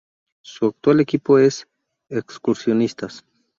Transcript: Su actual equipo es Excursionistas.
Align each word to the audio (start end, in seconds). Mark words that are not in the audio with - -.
Su 0.41 0.65
actual 0.65 0.99
equipo 0.99 1.37
es 1.37 1.67
Excursionistas. 2.09 3.23